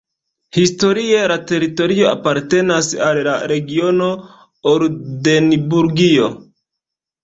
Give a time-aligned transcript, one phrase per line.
[0.57, 4.11] Historie la teritorio apartenas al la regiono
[4.75, 6.37] Oldenburgio.